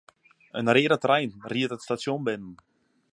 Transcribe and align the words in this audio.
In 0.59 0.67
reade 0.77 0.97
trein 1.05 1.31
ried 1.51 1.71
it 1.75 1.83
stasjon 1.85 2.21
binnen. 2.25 2.55